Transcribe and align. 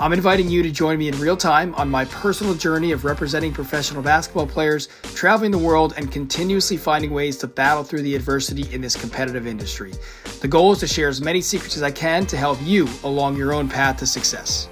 I'm 0.00 0.12
inviting 0.12 0.48
you 0.48 0.62
to 0.62 0.70
join 0.70 0.98
me 0.98 1.08
in 1.08 1.18
real 1.20 1.36
time 1.36 1.74
on 1.74 1.88
my 1.88 2.06
personal 2.06 2.54
journey 2.54 2.92
of 2.92 3.04
representing 3.04 3.52
professional 3.52 4.02
basketball 4.02 4.46
players, 4.46 4.88
traveling 5.14 5.50
the 5.50 5.58
world, 5.58 5.94
and 5.96 6.10
continuously 6.10 6.76
finding 6.76 7.12
ways 7.12 7.36
to 7.38 7.46
battle 7.46 7.84
through 7.84 8.02
the 8.02 8.14
adversity 8.16 8.72
in 8.74 8.80
this 8.80 8.96
competitive 8.96 9.46
industry. 9.46 9.92
The 10.40 10.48
goal 10.48 10.72
is 10.72 10.80
to 10.80 10.86
share 10.86 11.08
as 11.08 11.20
many 11.20 11.40
secrets 11.40 11.76
as 11.76 11.82
I 11.82 11.90
can 11.90 12.26
to 12.26 12.36
help 12.36 12.58
you 12.62 12.88
along 13.04 13.36
your 13.36 13.52
own 13.52 13.68
path 13.68 13.98
to 13.98 14.06
success. 14.06 14.68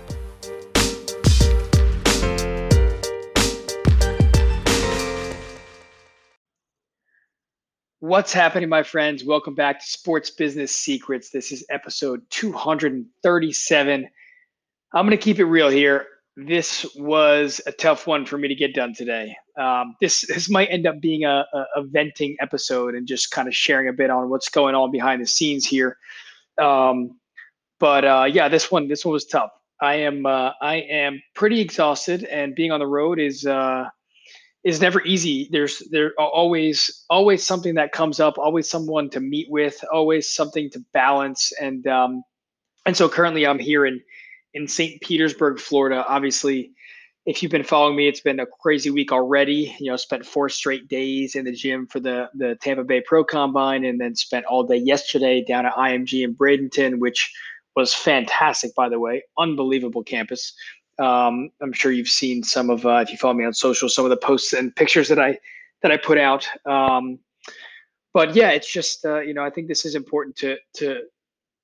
What's 8.00 8.32
happening, 8.32 8.68
my 8.68 8.82
friends? 8.82 9.22
Welcome 9.22 9.54
back 9.54 9.78
to 9.80 9.86
Sports 9.86 10.30
Business 10.30 10.74
Secrets. 10.74 11.30
This 11.30 11.52
is 11.52 11.64
episode 11.70 12.22
237. 12.30 14.08
I'm 14.92 15.06
going 15.06 15.16
to 15.16 15.22
keep 15.22 15.38
it 15.38 15.44
real 15.44 15.68
here. 15.68 16.06
This 16.36 16.86
was 16.96 17.60
a 17.66 17.72
tough 17.72 18.06
one 18.06 18.26
for 18.26 18.38
me 18.38 18.48
to 18.48 18.54
get 18.54 18.74
done 18.74 18.94
today. 18.94 19.36
Um, 19.56 19.94
this 20.00 20.22
this 20.26 20.48
might 20.48 20.68
end 20.68 20.86
up 20.86 21.00
being 21.00 21.24
a, 21.24 21.44
a, 21.52 21.64
a, 21.76 21.82
venting 21.82 22.36
episode 22.40 22.94
and 22.94 23.06
just 23.06 23.30
kind 23.30 23.46
of 23.46 23.54
sharing 23.54 23.88
a 23.88 23.92
bit 23.92 24.10
on 24.10 24.30
what's 24.30 24.48
going 24.48 24.74
on 24.74 24.90
behind 24.90 25.22
the 25.22 25.26
scenes 25.26 25.66
here. 25.66 25.96
Um, 26.60 27.18
but 27.78 28.04
uh, 28.04 28.26
yeah, 28.30 28.48
this 28.48 28.70
one 28.70 28.88
this 28.88 29.04
one 29.04 29.12
was 29.12 29.26
tough. 29.26 29.50
I 29.80 29.94
am 29.96 30.24
uh, 30.24 30.52
I 30.60 30.76
am 30.76 31.22
pretty 31.34 31.60
exhausted, 31.60 32.24
and 32.24 32.54
being 32.54 32.72
on 32.72 32.80
the 32.80 32.86
road 32.86 33.18
is 33.18 33.44
uh, 33.44 33.88
is 34.64 34.80
never 34.80 35.02
easy. 35.02 35.48
There's 35.50 35.82
there 35.90 36.12
always 36.18 37.04
always 37.10 37.44
something 37.44 37.74
that 37.74 37.92
comes 37.92 38.18
up, 38.18 38.38
always 38.38 38.68
someone 38.70 39.10
to 39.10 39.20
meet 39.20 39.48
with, 39.50 39.82
always 39.92 40.30
something 40.30 40.70
to 40.70 40.84
balance, 40.92 41.52
and 41.60 41.86
um, 41.86 42.22
and 42.86 42.96
so 42.96 43.08
currently 43.08 43.46
I'm 43.46 43.58
here 43.58 43.84
in 43.84 44.00
in 44.54 44.66
St. 44.66 45.00
Petersburg, 45.00 45.58
Florida. 45.58 46.04
Obviously, 46.08 46.72
if 47.26 47.42
you've 47.42 47.52
been 47.52 47.64
following 47.64 47.96
me, 47.96 48.08
it's 48.08 48.20
been 48.20 48.40
a 48.40 48.46
crazy 48.46 48.90
week 48.90 49.12
already. 49.12 49.74
You 49.78 49.90
know, 49.90 49.96
spent 49.96 50.24
four 50.24 50.48
straight 50.48 50.88
days 50.88 51.34
in 51.34 51.44
the 51.44 51.52
gym 51.52 51.86
for 51.86 52.00
the 52.00 52.30
the 52.34 52.56
Tampa 52.56 52.84
Bay 52.84 53.02
Pro 53.06 53.24
Combine, 53.24 53.84
and 53.84 54.00
then 54.00 54.14
spent 54.14 54.46
all 54.46 54.64
day 54.64 54.76
yesterday 54.76 55.44
down 55.44 55.66
at 55.66 55.74
IMG 55.74 56.24
in 56.24 56.34
Bradenton, 56.34 56.98
which 56.98 57.32
was 57.76 57.94
fantastic, 57.94 58.74
by 58.74 58.88
the 58.88 58.98
way. 58.98 59.22
Unbelievable 59.38 60.02
campus. 60.02 60.54
Um, 60.98 61.50
I'm 61.62 61.72
sure 61.72 61.92
you've 61.92 62.08
seen 62.08 62.42
some 62.42 62.68
of, 62.68 62.84
uh, 62.84 62.96
if 62.96 63.10
you 63.10 63.16
follow 63.16 63.32
me 63.32 63.44
on 63.44 63.54
social, 63.54 63.88
some 63.88 64.04
of 64.04 64.10
the 64.10 64.18
posts 64.18 64.52
and 64.52 64.74
pictures 64.76 65.08
that 65.08 65.18
I 65.18 65.38
that 65.82 65.90
I 65.90 65.96
put 65.96 66.18
out. 66.18 66.46
Um, 66.66 67.18
but 68.12 68.34
yeah, 68.34 68.50
it's 68.50 68.70
just 68.70 69.04
uh, 69.04 69.20
you 69.20 69.34
know 69.34 69.44
I 69.44 69.50
think 69.50 69.68
this 69.68 69.84
is 69.84 69.94
important 69.94 70.36
to 70.36 70.56
to 70.74 71.02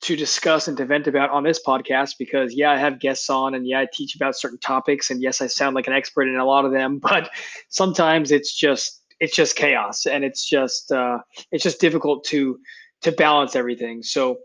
to 0.03 0.15
discuss 0.15 0.69
and 0.69 0.77
to 0.77 0.85
vent 0.85 1.07
about 1.07 1.31
on 1.31 1.43
this 1.43 1.61
podcast 1.67 2.15
because 2.19 2.55
yeah 2.55 2.71
i 2.71 2.77
have 2.77 3.01
guests 3.01 3.31
on 3.31 3.55
and 3.55 3.67
yeah 3.67 3.81
i 3.81 3.87
teach 3.93 4.15
about 4.15 4.37
certain 4.37 4.59
topics 4.59 5.11
and 5.11 5.23
yes 5.23 5.41
i 5.41 5.47
sound 5.47 5.75
like 5.75 5.87
an 5.87 5.93
expert 5.95 6.29
in 6.29 6.37
a 6.37 6.45
lot 6.45 6.65
of 6.65 6.73
them 6.73 6.99
but 7.03 7.31
sometimes 7.69 8.31
it's 8.31 8.55
just 8.55 9.03
it's 9.21 9.35
just 9.35 9.57
chaos 9.57 10.07
and 10.07 10.25
it's 10.25 10.45
just 10.49 10.93
uh, 10.93 11.19
it's 11.53 11.63
just 11.63 11.81
difficult 11.81 12.25
to 12.25 12.59
to 13.03 13.13
balance 13.13 13.55
everything. 13.55 14.03
So 14.03 14.39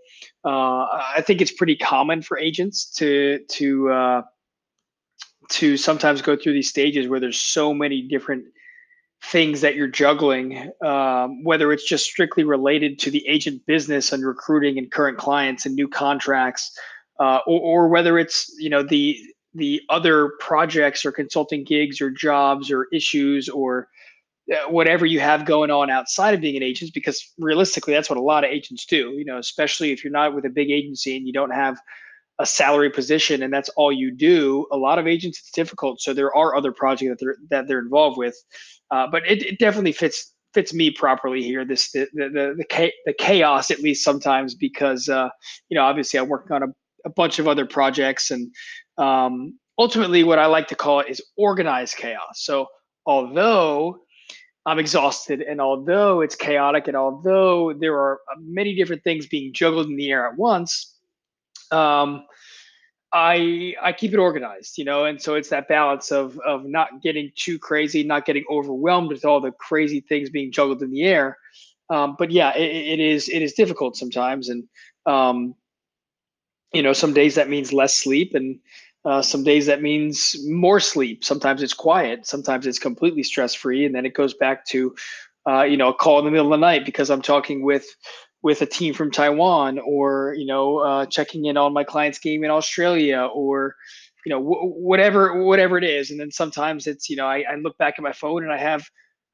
uh, 0.45 0.85
i 1.15 1.23
think 1.25 1.41
it's 1.41 1.51
pretty 1.51 1.75
common 1.75 2.21
for 2.21 2.37
agents 2.37 2.91
to 2.95 3.39
to 3.49 3.89
uh, 3.89 4.21
to 5.49 5.77
sometimes 5.77 6.21
go 6.21 6.35
through 6.35 6.53
these 6.53 6.69
stages 6.69 7.07
where 7.07 7.19
there's 7.19 7.39
so 7.39 7.73
many 7.73 8.01
different 8.01 8.45
things 9.23 9.61
that 9.61 9.75
you're 9.75 9.87
juggling, 9.87 10.71
um, 10.83 11.43
whether 11.43 11.71
it's 11.71 11.87
just 11.87 12.05
strictly 12.05 12.43
related 12.43 12.97
to 12.99 13.11
the 13.11 13.25
agent 13.27 13.65
business 13.65 14.11
and 14.11 14.25
recruiting 14.25 14.77
and 14.77 14.91
current 14.91 15.17
clients 15.17 15.65
and 15.65 15.75
new 15.75 15.87
contracts, 15.87 16.77
uh, 17.19 17.39
or, 17.45 17.61
or, 17.61 17.87
whether 17.87 18.17
it's 18.17 18.51
you 18.57 18.69
know 18.69 18.81
the 18.81 19.19
the 19.53 19.81
other 19.89 20.33
projects 20.39 21.05
or 21.05 21.11
consulting 21.11 21.63
gigs 21.63 22.01
or 22.01 22.09
jobs 22.09 22.71
or 22.71 22.87
issues 22.91 23.47
or 23.47 23.89
uh, 24.51 24.69
whatever 24.69 25.05
you 25.05 25.19
have 25.19 25.45
going 25.45 25.69
on 25.69 25.89
outside 25.89 26.33
of 26.33 26.41
being 26.41 26.55
an 26.55 26.63
agent 26.63 26.91
because 26.93 27.33
realistically 27.37 27.93
that's 27.93 28.09
what 28.09 28.17
a 28.17 28.21
lot 28.21 28.43
of 28.43 28.49
agents 28.49 28.85
do 28.85 29.11
you 29.17 29.25
know 29.25 29.37
especially 29.37 29.91
if 29.91 30.03
you're 30.03 30.11
not 30.11 30.33
with 30.33 30.45
a 30.45 30.49
big 30.49 30.71
agency 30.71 31.15
and 31.15 31.27
you 31.27 31.33
don't 31.33 31.51
have 31.51 31.77
a 32.41 32.45
salary 32.45 32.89
position 32.89 33.43
and 33.43 33.53
that's 33.53 33.69
all 33.69 33.91
you 33.91 34.11
do 34.11 34.67
a 34.71 34.77
lot 34.77 34.99
of 34.99 35.07
agents 35.07 35.39
it's 35.39 35.51
difficult 35.51 36.01
so 36.01 36.13
there 36.13 36.35
are 36.35 36.55
other 36.55 36.71
projects 36.71 37.09
that 37.09 37.19
they're 37.19 37.37
that 37.49 37.67
they're 37.67 37.79
involved 37.79 38.17
with 38.17 38.35
uh, 38.91 39.07
but 39.09 39.25
it, 39.25 39.41
it, 39.43 39.59
definitely 39.59 39.93
fits 39.93 40.33
fits 40.53 40.73
me 40.73 40.91
properly 40.91 41.41
here. 41.41 41.65
This 41.65 41.91
the 41.91 42.07
the 42.13 42.29
the, 42.69 42.91
the 43.05 43.13
chaos 43.13 43.71
at 43.71 43.79
least 43.79 44.03
sometimes 44.03 44.53
because 44.53 45.09
uh, 45.09 45.29
you 45.69 45.75
know 45.75 45.83
obviously 45.83 46.19
I'm 46.19 46.27
working 46.27 46.55
on 46.55 46.63
a, 46.63 46.67
a 47.05 47.09
bunch 47.09 47.39
of 47.39 47.47
other 47.47 47.65
projects 47.65 48.31
and 48.31 48.53
um, 48.97 49.57
ultimately 49.79 50.23
what 50.23 50.39
I 50.39 50.45
like 50.45 50.67
to 50.67 50.75
call 50.75 50.99
it 50.99 51.09
is 51.09 51.21
organized 51.37 51.97
chaos. 51.97 52.43
So 52.43 52.67
although 53.05 54.01
I'm 54.65 54.77
exhausted 54.77 55.41
and 55.41 55.59
although 55.59 56.21
it's 56.21 56.35
chaotic 56.35 56.87
and 56.87 56.97
although 56.97 57.73
there 57.73 57.97
are 57.97 58.19
many 58.39 58.75
different 58.75 59.03
things 59.03 59.25
being 59.25 59.53
juggled 59.53 59.87
in 59.87 59.95
the 59.95 60.11
air 60.11 60.27
at 60.27 60.37
once, 60.37 60.90
um, 61.71 62.25
I 63.13 63.75
I 63.81 63.91
keep 63.93 64.13
it 64.13 64.19
organized, 64.19 64.77
you 64.77 64.85
know, 64.85 65.05
and 65.05 65.21
so 65.21 65.35
it's 65.35 65.49
that 65.49 65.67
balance 65.67 66.11
of 66.11 66.39
of 66.39 66.65
not 66.65 67.01
getting 67.01 67.31
too 67.35 67.59
crazy, 67.59 68.03
not 68.03 68.25
getting 68.25 68.45
overwhelmed 68.49 69.09
with 69.09 69.25
all 69.25 69.41
the 69.41 69.51
crazy 69.51 69.99
things 70.01 70.29
being 70.29 70.51
juggled 70.51 70.81
in 70.81 70.91
the 70.91 71.03
air. 71.03 71.37
Um, 71.89 72.15
but 72.17 72.31
yeah, 72.31 72.55
it, 72.55 72.71
it 72.71 72.99
is 72.99 73.27
it 73.27 73.41
is 73.41 73.53
difficult 73.53 73.97
sometimes, 73.97 74.47
and 74.47 74.63
um, 75.05 75.55
you 76.73 76.81
know, 76.81 76.93
some 76.93 77.13
days 77.13 77.35
that 77.35 77.49
means 77.49 77.73
less 77.73 77.97
sleep, 77.97 78.33
and 78.33 78.59
uh, 79.03 79.21
some 79.21 79.43
days 79.43 79.65
that 79.65 79.81
means 79.81 80.35
more 80.47 80.79
sleep. 80.79 81.25
Sometimes 81.25 81.61
it's 81.61 81.73
quiet, 81.73 82.25
sometimes 82.25 82.65
it's 82.65 82.79
completely 82.79 83.23
stress 83.23 83.53
free, 83.53 83.85
and 83.85 83.93
then 83.93 84.05
it 84.05 84.13
goes 84.13 84.33
back 84.33 84.65
to 84.67 84.95
uh, 85.49 85.63
you 85.63 85.75
know 85.75 85.89
a 85.89 85.93
call 85.93 86.19
in 86.19 86.25
the 86.25 86.31
middle 86.31 86.53
of 86.53 86.59
the 86.59 86.65
night 86.65 86.85
because 86.85 87.09
I'm 87.09 87.21
talking 87.21 87.61
with 87.61 87.85
with 88.43 88.61
a 88.61 88.65
team 88.65 88.93
from 88.93 89.11
Taiwan 89.11 89.79
or 89.79 90.35
you 90.37 90.45
know 90.45 90.79
uh, 90.79 91.05
checking 91.05 91.45
in 91.45 91.57
on 91.57 91.73
my 91.73 91.83
client's 91.83 92.19
game 92.19 92.43
in 92.43 92.51
Australia 92.51 93.29
or 93.33 93.75
you 94.25 94.31
know 94.31 94.39
w- 94.39 94.73
whatever 94.73 95.43
whatever 95.43 95.77
it 95.77 95.83
is. 95.83 96.11
And 96.11 96.19
then 96.19 96.31
sometimes 96.31 96.87
it's 96.87 97.09
you 97.09 97.15
know 97.15 97.25
I, 97.25 97.43
I 97.49 97.55
look 97.55 97.77
back 97.77 97.95
at 97.97 98.03
my 98.03 98.13
phone 98.13 98.43
and 98.43 98.51
I 98.51 98.57
have 98.57 98.89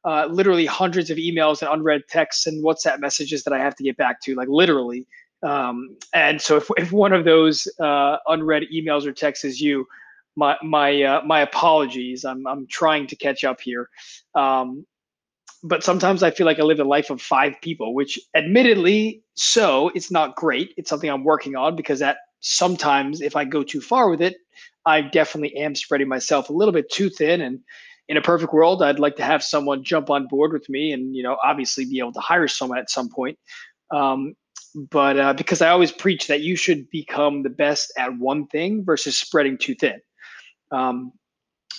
uh, 0.06 0.26
literally 0.28 0.66
hundreds 0.66 1.10
of 1.10 1.18
emails 1.18 1.62
and 1.62 1.72
unread 1.72 2.02
texts 2.10 2.48
and 2.48 2.64
WhatsApp 2.64 3.00
messages 3.00 3.44
that 3.44 3.54
I 3.54 3.60
have 3.60 3.76
to 3.76 3.84
get 3.84 3.98
back 3.98 4.22
to 4.22 4.36
like 4.36 4.48
literally. 4.50 5.08
Um, 5.44 5.98
and 6.14 6.42
so 6.42 6.58
if, 6.58 6.70
if 6.78 6.92
one 6.92 7.14
of 7.14 7.24
those 7.24 7.68
uh, 7.80 8.18
unread 8.28 8.64
emails 8.74 9.06
or 9.06 9.12
texts 9.12 9.46
is 9.46 9.62
you 9.62 9.86
my 10.38 10.56
my 10.64 11.02
uh, 11.02 11.22
my 11.26 11.42
apologies. 11.42 12.24
I'm 12.24 12.48
I'm 12.48 12.68
trying 12.68 13.08
to 13.08 13.16
catch 13.16 13.44
up 13.44 13.60
here. 13.60 13.90
Um, 14.36 14.86
but 15.68 15.84
sometimes 15.84 16.24
I 16.24 16.32
feel 16.32 16.46
like 16.46 16.60
I 16.60 16.64
live 16.64 16.80
a 16.80 16.84
life 16.84 17.10
of 17.10 17.22
five 17.22 17.56
people, 17.62 17.94
which 17.94 18.20
admittedly, 18.36 19.24
so 19.36 19.90
it's 19.94 20.12
not 20.12 20.36
great. 20.36 20.74
It's 20.78 20.90
something 20.90 21.10
I'm 21.10 21.24
working 21.24 21.56
on 21.56 21.76
because 21.76 22.00
that 22.00 22.18
sometimes 22.40 23.22
if 23.22 23.36
I 23.36 23.44
go 23.44 23.64
too 23.64 23.82
far 23.82 24.10
with 24.10 24.22
it, 24.22 24.38
I 24.86 25.02
definitely 25.02 25.56
am 25.58 25.76
spreading 25.76 26.08
myself 26.08 26.50
a 26.50 26.54
little 26.54 26.72
bit 26.72 26.90
too 26.92 27.10
thin. 27.10 27.42
And 27.42 27.60
in 28.08 28.18
a 28.18 28.22
perfect 28.22 28.54
world, 28.54 28.82
I'd 28.82 29.00
like 29.00 29.18
to 29.18 29.24
have 29.24 29.44
someone 29.44 29.84
jump 29.84 30.10
on 30.10 30.28
board 30.28 30.54
with 30.54 30.70
me 30.70 30.94
and, 30.94 31.16
you 31.16 31.24
know, 31.24 31.38
obviously 31.44 31.86
be 31.86 32.00
able 32.00 32.14
to 32.14 32.22
hire 32.22 32.48
someone 32.48 32.80
at 32.80 32.90
some 32.90 33.10
point. 33.10 33.38
Um, 33.92 34.36
but 34.92 35.20
uh, 35.20 35.34
because 35.34 35.62
I 35.62 35.70
always 35.70 35.92
preach 35.92 36.28
that 36.28 36.42
you 36.42 36.56
should 36.56 36.90
become 36.90 37.44
the 37.44 37.50
best 37.50 37.92
at 37.98 38.18
one 38.18 38.48
thing 38.48 38.86
versus 38.86 39.18
spreading 39.18 39.58
too 39.58 39.76
thin. 39.76 40.00
Um, 40.72 41.12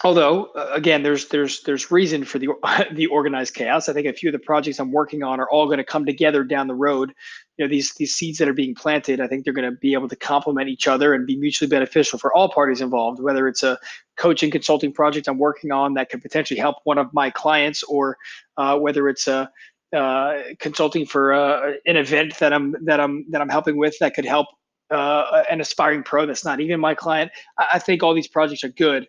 although 0.04 0.46
uh, 0.54 0.70
again 0.72 1.02
there's 1.02 1.28
there's 1.28 1.62
there's 1.62 1.90
reason 1.90 2.24
for 2.24 2.38
the 2.38 2.48
the 2.92 3.06
organized 3.06 3.54
chaos. 3.54 3.88
I 3.88 3.92
think 3.92 4.06
a 4.06 4.12
few 4.12 4.28
of 4.28 4.32
the 4.32 4.38
projects 4.38 4.78
i'm 4.78 4.92
working 4.92 5.22
on 5.22 5.40
are 5.40 5.48
all 5.50 5.66
going 5.66 5.78
to 5.78 5.84
come 5.84 6.06
together 6.06 6.44
down 6.44 6.66
the 6.66 6.74
road. 6.74 7.12
You 7.56 7.64
know 7.64 7.70
these 7.70 7.92
these 7.94 8.14
seeds 8.14 8.38
that 8.38 8.48
are 8.48 8.52
being 8.52 8.74
planted 8.76 9.20
i 9.20 9.26
think 9.26 9.44
they're 9.44 9.52
going 9.52 9.68
to 9.68 9.76
be 9.76 9.92
able 9.94 10.08
to 10.08 10.14
complement 10.14 10.68
each 10.68 10.86
other 10.86 11.12
and 11.12 11.26
be 11.26 11.36
mutually 11.36 11.68
beneficial 11.68 12.16
for 12.16 12.32
all 12.32 12.48
parties 12.48 12.80
involved 12.80 13.20
whether 13.20 13.48
it's 13.48 13.64
a 13.64 13.76
coaching 14.16 14.48
consulting 14.48 14.92
project 14.92 15.26
i'm 15.26 15.38
working 15.38 15.72
on 15.72 15.94
that 15.94 16.08
could 16.08 16.22
potentially 16.22 16.60
help 16.60 16.76
one 16.84 16.98
of 16.98 17.12
my 17.12 17.30
clients 17.30 17.82
or 17.82 18.16
uh, 18.58 18.78
whether 18.78 19.08
it's 19.08 19.26
a 19.26 19.50
uh, 19.92 20.34
consulting 20.60 21.04
for 21.04 21.32
uh, 21.32 21.72
an 21.86 21.96
event 21.96 22.38
that 22.38 22.52
i'm 22.52 22.76
that 22.84 23.00
i'm 23.00 23.24
that 23.28 23.40
i'm 23.40 23.48
helping 23.48 23.76
with 23.76 23.98
that 23.98 24.14
could 24.14 24.24
help 24.24 24.46
uh, 24.90 25.42
an 25.50 25.60
aspiring 25.60 26.02
pro 26.02 26.26
that's 26.26 26.44
not 26.44 26.60
even 26.60 26.80
my 26.80 26.94
client. 26.94 27.30
I, 27.58 27.66
I 27.74 27.78
think 27.78 28.02
all 28.02 28.14
these 28.14 28.28
projects 28.28 28.64
are 28.64 28.68
good 28.68 29.06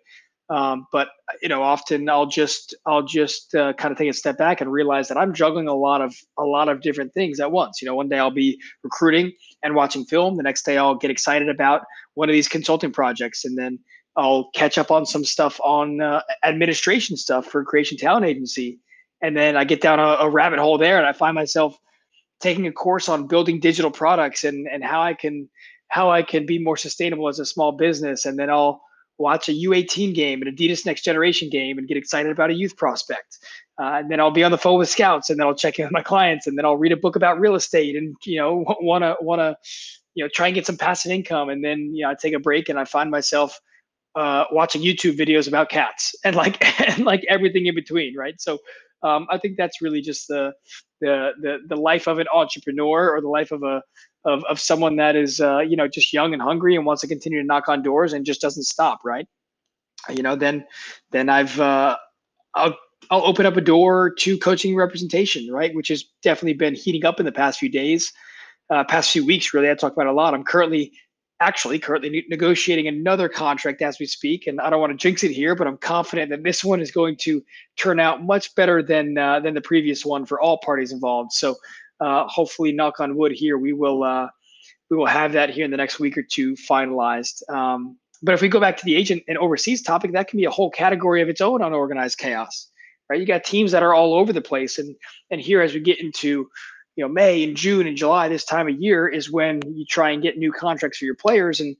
Um, 0.50 0.88
but 0.92 1.10
you 1.42 1.50
know, 1.50 1.62
often 1.62 2.10
I'll 2.10 2.26
just 2.26 2.74
I'll 2.88 3.04
just 3.04 3.54
uh, 3.54 3.74
kind 3.74 3.92
of 3.92 3.98
take 3.98 4.10
a 4.10 4.14
step 4.14 4.38
back 4.38 4.62
and 4.62 4.72
realize 4.72 5.08
that 5.08 5.18
I'm 5.18 5.34
juggling 5.34 5.68
a 5.68 5.76
lot 5.76 6.02
of 6.02 6.16
a 6.38 6.44
lot 6.44 6.70
of 6.70 6.82
different 6.82 7.14
things 7.14 7.40
at 7.40 7.52
once. 7.52 7.82
You 7.82 7.88
know, 7.88 7.96
one 7.96 8.10
day 8.10 8.18
I'll 8.18 8.32
be 8.32 8.60
recruiting 8.84 9.32
and 9.62 9.76
watching 9.76 10.06
film. 10.06 10.38
The 10.38 10.44
next 10.44 10.66
day 10.66 10.78
I'll 10.78 10.96
get 10.96 11.12
excited 11.12 11.50
about 11.50 11.84
one 12.16 12.30
of 12.30 12.34
these 12.34 12.48
consulting 12.48 12.92
projects, 12.92 13.46
and 13.46 13.58
then 13.58 13.78
I'll 14.16 14.50
catch 14.56 14.80
up 14.80 14.90
on 14.90 15.06
some 15.06 15.24
stuff 15.24 15.60
on 15.64 16.02
uh, 16.02 16.22
administration 16.44 17.16
stuff 17.16 17.46
for 17.46 17.64
Creation 17.64 17.98
Talent 17.98 18.26
Agency, 18.26 18.80
and 19.22 19.38
then 19.38 19.56
I 19.56 19.66
get 19.66 19.82
down 19.82 20.00
a, 20.00 20.18
a 20.22 20.30
rabbit 20.30 20.58
hole 20.58 20.80
there, 20.80 20.98
and 20.98 21.06
I 21.06 21.14
find 21.14 21.36
myself 21.36 21.78
taking 22.40 22.66
a 22.66 22.72
course 22.72 23.08
on 23.08 23.28
building 23.28 23.60
digital 23.60 23.92
products 23.92 24.44
and 24.46 24.68
and 24.68 24.84
how 24.84 25.02
I 25.02 25.14
can 25.14 25.48
how 25.90 26.10
I 26.10 26.24
can 26.24 26.48
be 26.48 26.58
more 26.58 26.78
sustainable 26.78 27.28
as 27.28 27.38
a 27.38 27.46
small 27.46 27.74
business, 27.74 28.26
and 28.26 28.38
then 28.40 28.50
I'll 28.50 28.82
watch 29.20 29.50
a 29.50 29.52
U18 29.52 30.16
game, 30.16 30.42
an 30.42 30.54
Adidas 30.54 30.86
Next 30.86 31.04
Generation 31.04 31.50
game, 31.50 31.78
and 31.78 31.88
get 31.88 31.98
excited 31.98 32.32
about 32.32 32.50
a 32.50 32.54
youth 32.54 32.76
prospect. 32.78 33.38
Uh, 33.80 34.00
and 34.00 34.10
then 34.10 34.20
I'll 34.20 34.32
be 34.32 34.44
on 34.44 34.52
the 34.52 34.58
phone 34.58 34.80
with 34.80 34.90
scouts, 34.90 35.30
and 35.30 35.40
then 35.40 35.46
I'll 35.46 35.56
check 35.56 35.78
in 35.78 35.86
with 35.86 35.92
my 35.92 36.02
clients, 36.02 36.48
and 36.48 36.58
then 36.58 36.66
I'll 36.66 36.78
read 36.78 36.92
a 36.92 36.98
book 36.98 37.16
about 37.16 37.40
real 37.40 37.56
estate, 37.56 37.96
and 37.96 38.16
you 38.26 38.40
know, 38.40 38.66
wanna 38.82 39.16
wanna, 39.22 39.58
you 40.16 40.24
know, 40.24 40.30
try 40.34 40.48
and 40.48 40.56
get 40.56 40.66
some 40.66 40.78
passive 40.78 41.12
income. 41.12 41.50
And 41.50 41.64
then 41.64 41.94
you 41.94 42.04
know, 42.04 42.12
I 42.12 42.16
take 42.16 42.34
a 42.34 42.40
break, 42.40 42.70
and 42.70 42.80
I 42.80 42.86
find 42.86 43.12
myself 43.12 43.60
uh, 44.16 44.46
watching 44.52 44.82
YouTube 44.82 45.18
videos 45.18 45.48
about 45.48 45.70
cats, 45.70 46.16
and 46.24 46.36
like 46.36 46.80
and 46.88 47.06
like 47.06 47.24
everything 47.30 47.66
in 47.68 47.76
between, 47.76 48.16
right? 48.16 48.40
So 48.40 48.60
um, 49.04 49.28
I 49.30 49.38
think 49.38 49.58
that's 49.58 49.82
really 49.82 50.02
just 50.02 50.28
the, 50.28 50.54
the 51.02 51.32
the 51.42 51.58
the 51.68 51.76
life 51.76 52.08
of 52.08 52.20
an 52.20 52.28
entrepreneur 52.34 53.10
or 53.10 53.22
the 53.22 53.30
life 53.30 53.52
of 53.52 53.64
a 53.64 53.82
of, 54.26 54.44
of 54.50 54.60
someone 54.60 54.98
that 54.98 55.16
is 55.16 55.40
uh, 55.40 55.60
you 55.60 55.76
know 55.76 55.88
just 55.88 56.12
young 56.14 56.34
and 56.34 56.42
hungry 56.42 56.76
and 56.76 56.86
wants 56.86 57.02
to 57.02 57.08
continue 57.08 57.42
to 57.42 57.46
knock 57.46 57.70
on 57.70 57.82
doors 57.82 58.14
and 58.14 58.26
just 58.26 58.42
doesn't 58.42 58.64
stop 58.64 59.00
right? 59.06 59.28
You 60.10 60.24
know 60.24 60.36
then 60.36 60.66
then 61.12 61.30
i've 61.30 61.60
uh, 61.60 61.98
i'll 62.56 62.78
i'll 63.12 63.26
open 63.26 63.46
up 63.46 63.58
a 63.58 63.62
door 63.62 64.14
to 64.20 64.38
coaching 64.38 64.76
representation 64.76 65.52
right? 65.52 65.74
Which 65.76 65.90
has 65.90 66.06
definitely 66.24 66.54
been 66.54 66.76
heating 66.76 67.06
up 67.06 67.20
in 67.20 67.26
the 67.26 67.32
past 67.32 67.60
few 67.60 67.70
days 67.70 68.12
uh, 68.70 68.84
past 68.84 69.12
few 69.12 69.26
weeks 69.26 69.54
really. 69.54 69.70
I 69.70 69.76
talked 69.76 69.98
about 69.98 70.08
a 70.08 70.14
lot. 70.14 70.34
I'm 70.34 70.44
currently 70.44 70.92
actually 71.42 71.80
currently 71.80 72.26
negotiating 72.30 72.88
another 72.88 73.30
contract 73.30 73.82
as 73.82 73.98
we 73.98 74.06
speak 74.06 74.46
and 74.48 74.60
i 74.60 74.70
don't 74.70 74.82
want 74.82 74.92
to 74.92 74.98
jinx 74.98 75.24
it 75.24 75.32
here 75.32 75.56
but 75.56 75.68
i'm 75.68 75.78
confident 75.78 76.30
that 76.30 76.44
this 76.44 76.64
one 76.64 76.82
is 76.82 76.92
going 76.92 77.16
to 77.16 77.42
turn 77.78 78.00
out 78.00 78.24
much 78.24 78.54
better 78.56 78.84
than 78.84 79.18
uh, 79.18 79.40
than 79.40 79.54
the 79.54 79.62
previous 79.62 80.06
one 80.06 80.26
for 80.26 80.40
all 80.42 80.58
parties 80.58 80.92
involved 80.92 81.32
so 81.32 81.56
uh, 82.00 82.26
hopefully, 82.28 82.72
knock 82.72 83.00
on 83.00 83.16
wood, 83.16 83.32
here 83.32 83.58
we 83.58 83.74
will 83.74 84.04
uh, 84.04 84.28
we 84.90 84.98
will 84.98 85.06
have 85.06 85.34
that 85.34 85.50
here 85.50 85.66
in 85.66 85.72
the 85.72 85.78
next 85.78 86.00
week 86.00 86.18
or 86.18 86.24
two 86.24 86.54
finalized. 86.56 87.48
Um, 87.50 87.98
but 88.22 88.34
if 88.34 88.42
we 88.42 88.50
go 88.50 88.60
back 88.60 88.78
to 88.78 88.86
the 88.86 88.96
agent 88.96 89.24
and 89.28 89.38
overseas 89.38 89.82
topic, 89.82 90.14
that 90.14 90.28
can 90.28 90.38
be 90.38 90.46
a 90.46 90.52
whole 90.52 90.70
category 90.70 91.22
of 91.22 91.30
its 91.30 91.42
own 91.42 91.62
on 91.62 91.74
organized 91.74 92.18
chaos, 92.18 92.70
right? 93.10 93.20
You 93.20 93.26
got 93.26 93.44
teams 93.44 93.72
that 93.72 93.84
are 93.84 93.94
all 93.94 94.14
over 94.14 94.32
the 94.32 94.42
place, 94.42 94.78
and 94.78 94.96
and 95.30 95.42
here 95.42 95.62
as 95.62 95.74
we 95.74 95.80
get 95.82 96.00
into 96.00 96.50
you 97.00 97.06
know 97.06 97.14
May 97.14 97.46
and 97.46 97.56
June 97.56 97.88
and 97.88 97.96
July, 97.96 98.28
this 98.28 98.44
time 98.44 98.68
of 98.68 98.78
year 98.78 99.08
is 99.08 99.32
when 99.32 99.62
you 99.74 99.86
try 99.86 100.10
and 100.10 100.22
get 100.22 100.38
new 100.38 100.52
contracts 100.52 100.98
for 100.98 101.06
your 101.06 101.16
players, 101.16 101.62
and 101.62 101.78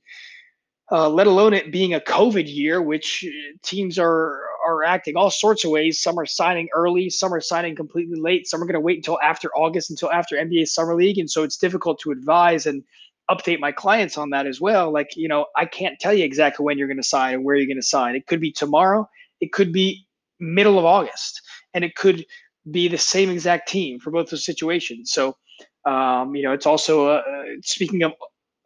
uh, 0.90 1.10
let 1.10 1.26
alone 1.26 1.52
it 1.52 1.70
being 1.70 1.92
a 1.92 2.00
COVID 2.00 2.44
year, 2.46 2.80
which 2.80 3.22
uh, 3.28 3.58
teams 3.62 3.98
are 3.98 4.40
are 4.66 4.82
acting 4.82 5.16
all 5.18 5.30
sorts 5.30 5.62
of 5.62 5.72
ways. 5.72 6.00
Some 6.00 6.18
are 6.18 6.24
signing 6.24 6.68
early, 6.74 7.10
some 7.10 7.34
are 7.34 7.40
signing 7.42 7.76
completely 7.76 8.18
late, 8.18 8.46
some 8.46 8.62
are 8.62 8.64
going 8.64 8.72
to 8.72 8.80
wait 8.80 8.96
until 8.96 9.20
after 9.22 9.50
August, 9.54 9.90
until 9.90 10.10
after 10.10 10.36
NBA 10.36 10.68
Summer 10.68 10.94
League. 10.94 11.18
And 11.18 11.30
so 11.30 11.42
it's 11.42 11.58
difficult 11.58 12.00
to 12.00 12.12
advise 12.12 12.64
and 12.64 12.82
update 13.30 13.60
my 13.60 13.72
clients 13.72 14.16
on 14.16 14.30
that 14.30 14.46
as 14.46 14.58
well. 14.58 14.90
Like, 14.90 15.16
you 15.16 15.28
know, 15.28 15.44
I 15.54 15.66
can't 15.66 16.00
tell 16.00 16.14
you 16.14 16.24
exactly 16.24 16.64
when 16.64 16.78
you're 16.78 16.88
going 16.88 16.96
to 16.96 17.02
sign 17.02 17.34
and 17.34 17.44
where 17.44 17.56
you're 17.56 17.66
going 17.66 17.76
to 17.76 17.82
sign. 17.82 18.16
It 18.16 18.26
could 18.26 18.40
be 18.40 18.52
tomorrow, 18.52 19.06
it 19.42 19.52
could 19.52 19.70
be 19.70 20.06
middle 20.38 20.78
of 20.78 20.86
August, 20.86 21.42
and 21.74 21.84
it 21.84 21.94
could 21.94 22.24
be 22.70 22.88
the 22.88 22.98
same 22.98 23.30
exact 23.30 23.68
team 23.68 23.98
for 23.98 24.10
both 24.10 24.30
those 24.30 24.44
situations. 24.44 25.12
So, 25.12 25.36
um, 25.84 26.34
you 26.34 26.42
know, 26.42 26.52
it's 26.52 26.66
also 26.66 27.08
uh, 27.08 27.22
speaking 27.62 28.02
of 28.02 28.12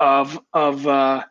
of 0.00 0.40
of 0.52 0.86
uh, 0.86 1.24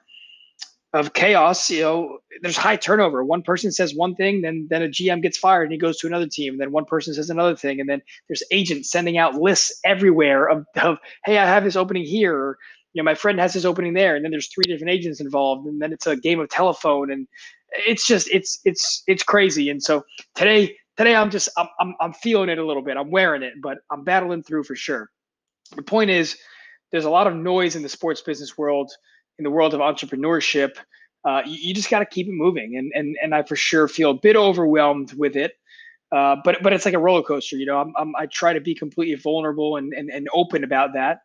of 0.94 1.14
chaos, 1.14 1.70
you 1.72 1.82
know, 1.82 2.20
there's 2.42 2.56
high 2.56 2.76
turnover. 2.76 3.24
One 3.24 3.42
person 3.42 3.72
says 3.72 3.96
one 3.96 4.16
thing, 4.16 4.42
then 4.42 4.68
then 4.70 4.84
a 4.84 4.88
GM 4.88 5.22
gets 5.22 5.38
fired 5.38 5.64
and 5.64 5.72
he 5.72 5.78
goes 5.78 5.98
to 6.00 6.08
another 6.08 6.28
team. 6.28 6.54
And 6.54 6.62
then 6.62 6.72
one 6.72 6.86
person 6.86 7.14
says 7.14 7.30
another 7.30 7.56
thing, 7.56 7.80
and 7.80 7.90
then 7.90 8.02
there's 8.30 8.44
agents 8.52 8.92
sending 8.92 9.18
out 9.18 9.36
lists 9.36 9.80
everywhere 9.84 10.48
of, 10.48 10.66
of 10.82 11.00
hey, 11.26 11.40
I 11.40 11.46
have 11.46 11.64
this 11.64 11.76
opening 11.76 12.06
here, 12.06 12.36
or 12.36 12.58
you 12.94 13.02
know, 13.02 13.06
my 13.06 13.16
friend 13.16 13.40
has 13.40 13.54
this 13.54 13.66
opening 13.66 13.94
there, 13.94 14.16
and 14.16 14.24
then 14.24 14.32
there's 14.32 14.50
three 14.54 14.66
different 14.68 14.92
agents 14.92 15.20
involved, 15.20 15.66
and 15.66 15.82
then 15.82 15.92
it's 15.92 16.06
a 16.06 16.16
game 16.16 16.40
of 16.40 16.50
telephone, 16.50 17.12
and 17.12 17.28
it's 17.72 18.06
just 18.06 18.30
it's 18.32 18.60
it's 18.64 19.02
it's 19.08 19.24
crazy. 19.24 19.70
And 19.70 19.82
so 19.82 20.04
today 20.36 20.78
today 20.98 21.16
I'm 21.16 21.30
just 21.30 21.50
I'm 21.58 21.68
I'm, 21.80 21.96
I'm 22.00 22.14
feeling 22.14 22.50
it 22.50 22.58
a 22.58 22.66
little 22.66 22.84
bit. 22.84 22.98
I'm 22.98 23.12
wearing 23.12 23.44
it, 23.44 23.54
but 23.62 23.80
I'm 23.92 24.04
battling 24.04 24.44
through 24.44 24.64
for 24.64 24.76
sure. 24.76 25.10
The 25.76 25.84
point 25.84 26.10
is, 26.10 26.38
there's 26.92 27.06
a 27.06 27.10
lot 27.10 27.28
of 27.28 27.36
noise 27.36 27.76
in 27.76 27.82
the 27.82 27.90
sports 27.90 28.22
business 28.22 28.58
world 28.58 28.92
in 29.40 29.44
the 29.44 29.50
world 29.50 29.74
of 29.74 29.80
entrepreneurship, 29.80 30.78
uh, 31.26 31.42
you, 31.46 31.58
you, 31.60 31.74
just 31.74 31.90
got 31.90 32.00
to 32.00 32.06
keep 32.06 32.28
it 32.28 32.34
moving. 32.34 32.78
And, 32.78 32.92
and, 32.94 33.16
and 33.22 33.34
I 33.34 33.44
for 33.44 33.56
sure 33.56 33.88
feel 33.88 34.12
a 34.12 34.16
bit 34.16 34.36
overwhelmed 34.36 35.14
with 35.14 35.36
it. 35.36 35.54
Uh, 36.12 36.36
but, 36.44 36.62
but 36.62 36.74
it's 36.74 36.86
like 36.86 36.94
a 36.94 37.00
roller 37.00 37.24
coaster, 37.24 37.56
you 37.56 37.66
know, 37.66 37.80
I'm, 37.80 37.92
I'm, 37.98 38.16
i 38.16 38.28
try 38.28 38.54
to 38.54 38.62
be 38.62 38.76
completely 38.76 39.16
vulnerable 39.16 39.78
and, 39.78 39.94
and, 39.94 40.12
and 40.12 40.28
open 40.32 40.64
about 40.64 40.94
that 40.94 41.22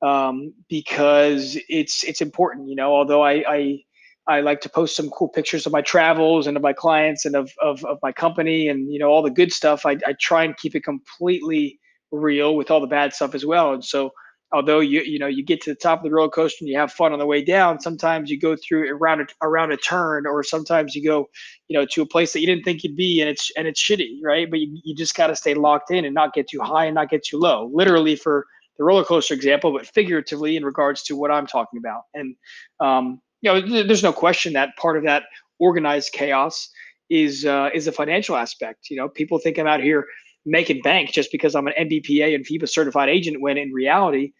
um, 0.00 0.54
because 0.70 1.58
it's, 1.68 2.02
it's 2.02 2.22
important, 2.22 2.68
you 2.68 2.74
know, 2.74 2.94
although 2.94 3.22
I, 3.22 3.44
I, 3.46 3.84
I 4.28 4.40
like 4.40 4.60
to 4.62 4.68
post 4.68 4.96
some 4.96 5.10
cool 5.10 5.28
pictures 5.28 5.66
of 5.66 5.72
my 5.72 5.82
travels 5.82 6.46
and 6.46 6.56
of 6.56 6.62
my 6.62 6.72
clients 6.72 7.24
and 7.24 7.34
of, 7.34 7.50
of, 7.60 7.84
of 7.84 7.98
my 8.02 8.12
company 8.12 8.68
and, 8.68 8.92
you 8.92 8.98
know, 8.98 9.08
all 9.08 9.22
the 9.22 9.30
good 9.30 9.52
stuff. 9.52 9.84
I, 9.84 9.92
I 10.06 10.14
try 10.20 10.44
and 10.44 10.56
keep 10.56 10.74
it 10.74 10.84
completely 10.84 11.80
real 12.12 12.54
with 12.56 12.70
all 12.70 12.80
the 12.80 12.86
bad 12.86 13.12
stuff 13.12 13.34
as 13.34 13.44
well. 13.44 13.72
And 13.72 13.84
so 13.84 14.12
although 14.52 14.80
you 14.80 15.00
you 15.02 15.18
know 15.18 15.26
you 15.26 15.42
get 15.42 15.60
to 15.62 15.70
the 15.70 15.76
top 15.76 16.00
of 16.00 16.04
the 16.04 16.14
roller 16.14 16.28
coaster 16.28 16.58
and 16.60 16.68
you 16.68 16.78
have 16.78 16.92
fun 16.92 17.12
on 17.12 17.18
the 17.18 17.26
way 17.26 17.42
down 17.42 17.80
sometimes 17.80 18.30
you 18.30 18.38
go 18.38 18.54
through 18.56 18.88
around 18.94 19.20
a, 19.20 19.26
around 19.42 19.72
a 19.72 19.76
turn 19.76 20.26
or 20.26 20.42
sometimes 20.42 20.94
you 20.94 21.04
go 21.04 21.26
you 21.68 21.78
know 21.78 21.86
to 21.86 22.02
a 22.02 22.06
place 22.06 22.32
that 22.32 22.40
you 22.40 22.46
didn't 22.46 22.62
think 22.62 22.84
you'd 22.84 22.96
be 22.96 23.20
and 23.20 23.28
it's 23.28 23.50
and 23.56 23.66
it's 23.66 23.82
shitty 23.82 24.18
right 24.22 24.50
but 24.50 24.60
you, 24.60 24.78
you 24.84 24.94
just 24.94 25.14
got 25.16 25.28
to 25.28 25.36
stay 25.36 25.54
locked 25.54 25.90
in 25.90 26.04
and 26.04 26.14
not 26.14 26.34
get 26.34 26.48
too 26.48 26.60
high 26.60 26.84
and 26.84 26.94
not 26.94 27.08
get 27.08 27.24
too 27.24 27.38
low 27.38 27.70
literally 27.72 28.14
for 28.14 28.46
the 28.78 28.84
roller 28.84 29.04
coaster 29.04 29.34
example 29.34 29.72
but 29.72 29.86
figuratively 29.86 30.56
in 30.56 30.64
regards 30.64 31.02
to 31.02 31.16
what 31.16 31.30
i'm 31.30 31.46
talking 31.46 31.78
about 31.78 32.02
and 32.14 32.36
um, 32.80 33.20
you 33.42 33.52
know 33.52 33.82
there's 33.84 34.02
no 34.02 34.12
question 34.12 34.54
that 34.54 34.76
part 34.76 34.96
of 34.96 35.04
that 35.04 35.24
organized 35.58 36.12
chaos 36.12 36.70
is 37.10 37.44
uh, 37.44 37.68
is 37.74 37.84
the 37.84 37.92
financial 37.92 38.36
aspect. 38.36 38.88
You 38.90 38.96
know 38.96 39.08
people 39.08 39.38
think 39.38 39.58
i'm 39.58 39.66
out 39.66 39.80
here 39.82 40.06
making 40.44 40.82
bank 40.82 41.12
just 41.12 41.30
because 41.30 41.54
i'm 41.54 41.68
an 41.68 41.74
nbpa 41.78 42.34
and 42.34 42.44
fiba 42.44 42.68
certified 42.68 43.08
agent 43.08 43.40
when 43.40 43.58
in 43.58 43.70
reality 43.72 44.32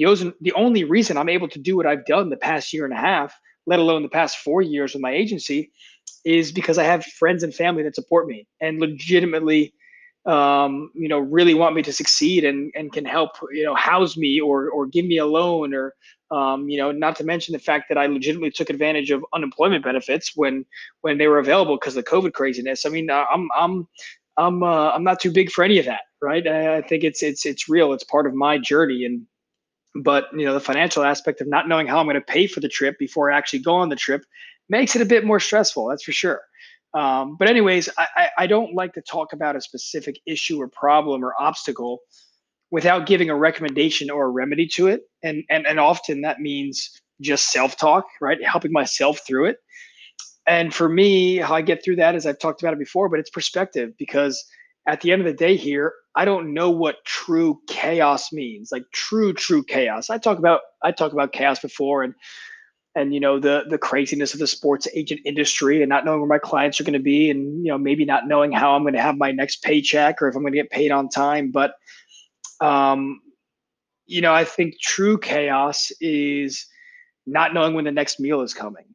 the, 0.00 0.34
the 0.40 0.52
only 0.54 0.84
reason 0.84 1.16
I'm 1.16 1.28
able 1.28 1.48
to 1.48 1.58
do 1.58 1.76
what 1.76 1.86
I've 1.86 2.06
done 2.06 2.30
the 2.30 2.36
past 2.36 2.72
year 2.72 2.84
and 2.84 2.94
a 2.94 2.96
half, 2.96 3.38
let 3.66 3.78
alone 3.78 4.02
the 4.02 4.08
past 4.08 4.38
four 4.38 4.62
years 4.62 4.94
with 4.94 5.02
my 5.02 5.12
agency, 5.12 5.70
is 6.24 6.52
because 6.52 6.78
I 6.78 6.84
have 6.84 7.04
friends 7.04 7.42
and 7.42 7.54
family 7.54 7.82
that 7.82 7.94
support 7.94 8.26
me 8.26 8.46
and 8.60 8.80
legitimately, 8.80 9.74
um, 10.26 10.90
you 10.94 11.08
know, 11.08 11.18
really 11.18 11.54
want 11.54 11.74
me 11.74 11.82
to 11.82 11.92
succeed 11.92 12.44
and, 12.44 12.70
and 12.74 12.92
can 12.92 13.04
help, 13.04 13.30
you 13.52 13.64
know, 13.64 13.74
house 13.74 14.16
me 14.16 14.40
or, 14.40 14.70
or 14.70 14.86
give 14.86 15.06
me 15.06 15.18
a 15.18 15.26
loan 15.26 15.74
or, 15.74 15.94
um, 16.30 16.68
you 16.68 16.78
know, 16.78 16.92
not 16.92 17.16
to 17.16 17.24
mention 17.24 17.52
the 17.52 17.58
fact 17.58 17.88
that 17.88 17.98
I 17.98 18.06
legitimately 18.06 18.50
took 18.50 18.70
advantage 18.70 19.10
of 19.10 19.24
unemployment 19.34 19.82
benefits 19.82 20.32
when, 20.36 20.64
when 21.00 21.18
they 21.18 21.26
were 21.26 21.38
available 21.38 21.76
because 21.76 21.96
of 21.96 22.04
the 22.04 22.10
COVID 22.10 22.34
craziness. 22.34 22.84
I 22.84 22.90
mean, 22.90 23.10
I'm, 23.10 23.48
I'm, 23.56 23.88
I'm, 24.36 24.62
uh, 24.62 24.90
I'm 24.90 25.04
not 25.04 25.20
too 25.20 25.32
big 25.32 25.50
for 25.50 25.64
any 25.64 25.78
of 25.78 25.86
that. 25.86 26.02
Right. 26.22 26.46
I, 26.46 26.76
I 26.76 26.82
think 26.82 27.02
it's, 27.02 27.22
it's, 27.22 27.46
it's 27.46 27.68
real. 27.68 27.94
It's 27.94 28.04
part 28.04 28.26
of 28.26 28.34
my 28.34 28.58
journey. 28.58 29.04
And, 29.06 29.26
but 29.94 30.28
you 30.32 30.44
know 30.44 30.54
the 30.54 30.60
financial 30.60 31.02
aspect 31.02 31.40
of 31.40 31.48
not 31.48 31.66
knowing 31.66 31.86
how 31.86 31.98
i'm 31.98 32.06
going 32.06 32.14
to 32.14 32.20
pay 32.20 32.46
for 32.46 32.60
the 32.60 32.68
trip 32.68 32.96
before 32.98 33.30
i 33.30 33.36
actually 33.36 33.58
go 33.58 33.74
on 33.74 33.88
the 33.88 33.96
trip 33.96 34.22
makes 34.68 34.94
it 34.94 35.02
a 35.02 35.04
bit 35.04 35.24
more 35.24 35.40
stressful 35.40 35.88
that's 35.88 36.04
for 36.04 36.12
sure 36.12 36.42
um, 36.94 37.36
but 37.38 37.48
anyways 37.48 37.88
I, 37.98 38.28
I 38.38 38.46
don't 38.46 38.74
like 38.74 38.94
to 38.94 39.02
talk 39.02 39.32
about 39.32 39.56
a 39.56 39.60
specific 39.60 40.16
issue 40.26 40.60
or 40.60 40.68
problem 40.68 41.24
or 41.24 41.34
obstacle 41.38 42.00
without 42.70 43.06
giving 43.06 43.30
a 43.30 43.36
recommendation 43.36 44.10
or 44.10 44.26
a 44.26 44.30
remedy 44.30 44.66
to 44.74 44.88
it. 44.88 45.02
And 45.22 45.44
and, 45.50 45.66
and 45.66 45.78
often 45.78 46.22
that 46.22 46.40
means 46.40 46.90
just 47.20 47.50
self-talk 47.50 48.04
right? 48.20 48.42
Helping 48.44 48.72
myself 48.72 49.20
through 49.26 49.46
it. 49.46 49.58
And 50.46 50.74
for 50.74 50.88
me 50.88 51.36
how 51.36 51.54
i 51.54 51.62
get 51.62 51.84
through 51.84 51.96
that 51.96 52.14
is 52.14 52.26
i've 52.26 52.38
talked 52.38 52.62
about 52.62 52.72
it 52.72 52.78
before 52.78 53.08
but 53.08 53.20
it's 53.20 53.30
perspective 53.30 53.92
because 53.98 54.42
at 54.88 55.00
the 55.00 55.12
end 55.12 55.20
of 55.20 55.26
the 55.26 55.34
day 55.34 55.54
here 55.54 55.92
i 56.16 56.24
don't 56.24 56.52
know 56.52 56.70
what 56.70 56.96
true 57.04 57.60
chaos 57.68 58.32
means 58.32 58.70
like 58.72 58.84
true 58.92 59.32
true 59.32 59.62
chaos. 59.62 60.10
I 60.10 60.18
talk 60.18 60.38
about 60.38 60.62
i 60.82 60.90
talk 60.90 61.12
about 61.12 61.32
chaos 61.32 61.60
before 61.60 62.02
and 62.02 62.14
and 62.94 63.14
you 63.14 63.20
know 63.20 63.38
the 63.38 63.64
the 63.68 63.78
craziness 63.78 64.34
of 64.34 64.40
the 64.40 64.46
sports 64.46 64.88
agent 64.94 65.20
industry 65.24 65.82
and 65.82 65.88
not 65.88 66.04
knowing 66.04 66.20
where 66.20 66.28
my 66.28 66.38
clients 66.38 66.80
are 66.80 66.84
going 66.84 66.92
to 66.92 66.98
be 66.98 67.30
and 67.30 67.64
you 67.64 67.70
know 67.70 67.78
maybe 67.78 68.04
not 68.04 68.26
knowing 68.26 68.52
how 68.52 68.74
i'm 68.74 68.82
going 68.82 68.94
to 68.94 69.00
have 69.00 69.16
my 69.16 69.30
next 69.30 69.62
paycheck 69.62 70.20
or 70.20 70.28
if 70.28 70.34
i'm 70.34 70.42
going 70.42 70.52
to 70.52 70.58
get 70.58 70.70
paid 70.70 70.90
on 70.90 71.08
time. 71.08 71.50
But 71.50 71.74
um 72.60 73.20
you 74.06 74.20
know 74.20 74.34
i 74.34 74.44
think 74.44 74.74
true 74.80 75.18
chaos 75.18 75.92
is 76.00 76.66
not 77.26 77.54
knowing 77.54 77.74
when 77.74 77.84
the 77.84 77.92
next 77.92 78.18
meal 78.18 78.40
is 78.40 78.52
coming 78.52 78.86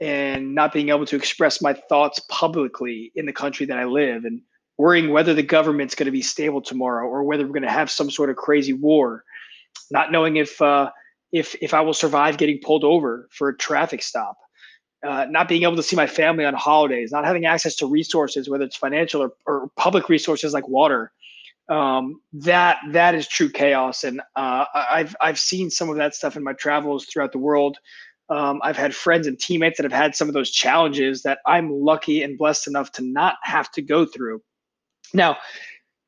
and 0.00 0.54
not 0.54 0.72
being 0.72 0.88
able 0.88 1.06
to 1.06 1.16
express 1.16 1.62
my 1.62 1.72
thoughts 1.72 2.20
publicly 2.28 3.12
in 3.14 3.26
the 3.26 3.32
country 3.32 3.66
that 3.66 3.78
I 3.78 3.84
live 3.84 4.24
and 4.24 4.40
worrying 4.76 5.10
whether 5.10 5.34
the 5.34 5.42
government's 5.42 5.94
going 5.94 6.06
to 6.06 6.12
be 6.12 6.22
stable 6.22 6.60
tomorrow 6.60 7.06
or 7.06 7.22
whether 7.22 7.44
we're 7.44 7.52
going 7.52 7.62
to 7.62 7.70
have 7.70 7.90
some 7.90 8.10
sort 8.10 8.30
of 8.30 8.36
crazy 8.36 8.72
war, 8.72 9.24
not 9.90 10.10
knowing 10.10 10.36
if 10.36 10.60
uh, 10.60 10.90
if 11.34 11.56
if 11.60 11.74
I 11.74 11.80
will 11.80 11.92
survive 11.92 12.38
getting 12.38 12.60
pulled 12.62 12.84
over 12.84 13.28
for 13.32 13.48
a 13.48 13.56
traffic 13.56 14.02
stop, 14.02 14.36
uh, 15.06 15.26
not 15.28 15.48
being 15.48 15.64
able 15.64 15.74
to 15.76 15.82
see 15.82 15.96
my 15.96 16.06
family 16.06 16.44
on 16.44 16.54
holidays, 16.54 17.10
not 17.10 17.24
having 17.24 17.44
access 17.44 17.74
to 17.76 17.86
resources, 17.86 18.48
whether 18.48 18.64
it's 18.64 18.76
financial 18.76 19.20
or, 19.20 19.32
or 19.44 19.68
public 19.76 20.08
resources 20.08 20.54
like 20.54 20.66
water. 20.68 21.12
Um, 21.68 22.20
that 22.34 22.78
that 22.92 23.16
is 23.16 23.26
true 23.26 23.50
chaos, 23.50 24.04
and 24.04 24.20
uh, 24.36 24.66
I've 24.74 25.16
I've 25.20 25.40
seen 25.40 25.70
some 25.70 25.90
of 25.90 25.96
that 25.96 26.14
stuff 26.14 26.36
in 26.36 26.44
my 26.44 26.52
travels 26.52 27.06
throughout 27.06 27.32
the 27.32 27.38
world. 27.38 27.78
Um, 28.28 28.60
I've 28.62 28.76
had 28.76 28.94
friends 28.94 29.26
and 29.26 29.38
teammates 29.38 29.78
that 29.78 29.84
have 29.84 29.92
had 29.92 30.14
some 30.14 30.28
of 30.28 30.34
those 30.34 30.50
challenges 30.50 31.22
that 31.22 31.40
I'm 31.46 31.70
lucky 31.70 32.22
and 32.22 32.38
blessed 32.38 32.68
enough 32.68 32.92
to 32.92 33.02
not 33.02 33.34
have 33.42 33.70
to 33.72 33.82
go 33.82 34.06
through. 34.06 34.40
Now, 35.12 35.36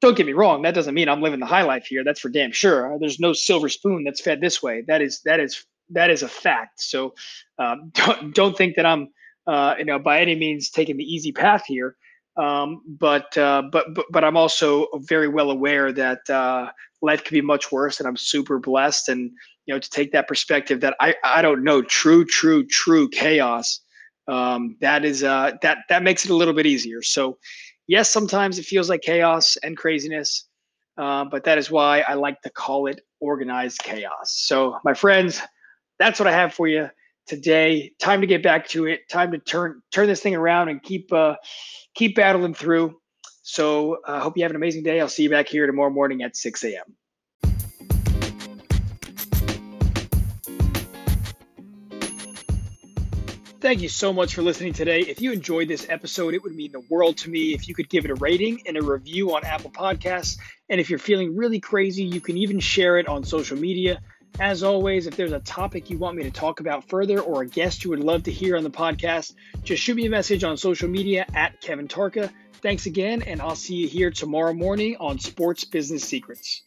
don't 0.00 0.16
get 0.16 0.26
me 0.26 0.32
wrong. 0.32 0.62
That 0.62 0.74
doesn't 0.74 0.94
mean 0.94 1.08
I'm 1.08 1.22
living 1.22 1.40
the 1.40 1.46
high 1.46 1.62
life 1.62 1.86
here. 1.86 2.04
That's 2.04 2.20
for 2.20 2.28
damn 2.28 2.52
sure. 2.52 2.96
There's 3.00 3.18
no 3.18 3.32
silver 3.32 3.68
spoon 3.68 4.04
that's 4.04 4.20
fed 4.20 4.40
this 4.40 4.62
way. 4.62 4.84
That 4.86 5.00
is 5.00 5.20
that 5.24 5.40
is 5.40 5.64
that 5.90 6.10
is 6.10 6.22
a 6.22 6.28
fact. 6.28 6.80
So 6.80 7.14
um, 7.58 7.90
don't 7.94 8.34
don't 8.34 8.56
think 8.56 8.76
that 8.76 8.86
I'm 8.86 9.08
uh, 9.46 9.74
you 9.78 9.84
know 9.84 9.98
by 9.98 10.20
any 10.20 10.34
means 10.34 10.70
taking 10.70 10.96
the 10.96 11.04
easy 11.04 11.32
path 11.32 11.64
here. 11.66 11.96
Um, 12.36 12.82
but, 12.86 13.36
uh, 13.38 13.62
but 13.72 13.94
but 13.94 14.04
but 14.10 14.22
I'm 14.22 14.36
also 14.36 14.88
very 15.08 15.28
well 15.28 15.50
aware 15.50 15.90
that 15.92 16.28
uh, 16.28 16.68
life 17.00 17.24
could 17.24 17.32
be 17.32 17.40
much 17.40 17.72
worse, 17.72 17.98
and 17.98 18.06
I'm 18.06 18.16
super 18.16 18.58
blessed. 18.58 19.08
And 19.08 19.30
you 19.64 19.74
know 19.74 19.78
to 19.78 19.90
take 19.90 20.12
that 20.12 20.28
perspective 20.28 20.80
that 20.80 20.94
I 21.00 21.14
I 21.24 21.40
don't 21.40 21.64
know 21.64 21.82
true 21.82 22.24
true 22.24 22.66
true 22.66 23.08
chaos. 23.08 23.80
Um, 24.28 24.76
that 24.80 25.04
is 25.04 25.22
uh, 25.22 25.52
that 25.62 25.78
that 25.88 26.02
makes 26.02 26.24
it 26.24 26.30
a 26.30 26.34
little 26.34 26.54
bit 26.54 26.66
easier. 26.66 27.00
So 27.00 27.38
yes, 27.86 28.10
sometimes 28.10 28.58
it 28.58 28.64
feels 28.64 28.88
like 28.88 29.02
chaos 29.02 29.56
and 29.62 29.76
craziness, 29.76 30.48
uh, 30.98 31.24
but 31.24 31.44
that 31.44 31.58
is 31.58 31.70
why 31.70 32.00
I 32.00 32.14
like 32.14 32.40
to 32.42 32.50
call 32.50 32.86
it 32.86 33.00
organized 33.20 33.78
chaos. 33.80 34.32
So, 34.46 34.78
my 34.84 34.94
friends, 34.94 35.40
that's 35.98 36.18
what 36.18 36.26
I 36.26 36.32
have 36.32 36.54
for 36.54 36.68
you 36.68 36.88
today. 37.26 37.92
Time 37.98 38.20
to 38.20 38.26
get 38.26 38.42
back 38.42 38.68
to 38.68 38.86
it. 38.86 39.08
Time 39.08 39.32
to 39.32 39.38
turn 39.38 39.82
turn 39.92 40.06
this 40.06 40.20
thing 40.20 40.34
around 40.34 40.68
and 40.68 40.82
keep 40.82 41.12
uh, 41.12 41.36
keep 41.94 42.16
battling 42.16 42.54
through. 42.54 42.96
So, 43.42 43.98
I 44.06 44.16
uh, 44.16 44.20
hope 44.20 44.36
you 44.36 44.42
have 44.42 44.50
an 44.50 44.56
amazing 44.56 44.82
day. 44.82 45.00
I'll 45.00 45.08
see 45.08 45.24
you 45.24 45.30
back 45.30 45.48
here 45.48 45.66
tomorrow 45.66 45.90
morning 45.90 46.22
at 46.22 46.36
6 46.36 46.64
a.m. 46.64 46.96
Thank 53.66 53.82
you 53.82 53.88
so 53.88 54.12
much 54.12 54.36
for 54.36 54.42
listening 54.42 54.74
today. 54.74 55.00
If 55.00 55.20
you 55.20 55.32
enjoyed 55.32 55.66
this 55.66 55.88
episode, 55.88 56.34
it 56.34 56.42
would 56.44 56.54
mean 56.54 56.70
the 56.70 56.84
world 56.88 57.16
to 57.16 57.30
me 57.30 57.52
if 57.52 57.66
you 57.66 57.74
could 57.74 57.88
give 57.88 58.04
it 58.04 58.12
a 58.12 58.14
rating 58.14 58.62
and 58.64 58.76
a 58.76 58.80
review 58.80 59.34
on 59.34 59.44
Apple 59.44 59.72
Podcasts. 59.72 60.38
And 60.68 60.80
if 60.80 60.88
you're 60.88 61.00
feeling 61.00 61.34
really 61.34 61.58
crazy, 61.58 62.04
you 62.04 62.20
can 62.20 62.36
even 62.36 62.60
share 62.60 62.96
it 62.96 63.08
on 63.08 63.24
social 63.24 63.58
media. 63.58 64.00
As 64.38 64.62
always, 64.62 65.08
if 65.08 65.16
there's 65.16 65.32
a 65.32 65.40
topic 65.40 65.90
you 65.90 65.98
want 65.98 66.16
me 66.16 66.22
to 66.22 66.30
talk 66.30 66.60
about 66.60 66.88
further 66.88 67.18
or 67.18 67.42
a 67.42 67.46
guest 67.48 67.82
you 67.82 67.90
would 67.90 67.98
love 67.98 68.22
to 68.22 68.30
hear 68.30 68.56
on 68.56 68.62
the 68.62 68.70
podcast, 68.70 69.34
just 69.64 69.82
shoot 69.82 69.96
me 69.96 70.06
a 70.06 70.10
message 70.10 70.44
on 70.44 70.56
social 70.56 70.88
media 70.88 71.26
at 71.34 71.60
Kevin 71.60 71.88
Tarka. 71.88 72.30
Thanks 72.62 72.86
again, 72.86 73.22
and 73.22 73.42
I'll 73.42 73.56
see 73.56 73.74
you 73.74 73.88
here 73.88 74.12
tomorrow 74.12 74.54
morning 74.54 74.96
on 75.00 75.18
Sports 75.18 75.64
Business 75.64 76.04
Secrets. 76.04 76.62